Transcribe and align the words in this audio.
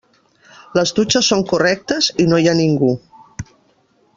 Les 0.77 0.93
dutxes 0.99 1.29
són 1.33 1.45
correctes 1.51 2.09
i 2.25 2.25
no 2.31 2.41
hi 2.45 2.49
ha 2.53 2.57
ningú. 2.61 2.91